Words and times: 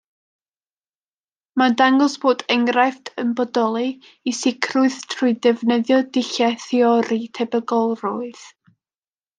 Mae'n 1.61 1.75
dangos 1.81 2.15
bod 2.23 2.41
enghraifft 2.55 3.13
yn 3.25 3.35
bodoli, 3.41 3.85
i 4.31 4.35
sicrwydd, 4.39 4.99
trwy 5.15 5.37
ddefnyddio 5.45 6.01
dulliau 6.19 6.61
theori 6.67 7.21
tebygolrwydd. 7.41 8.49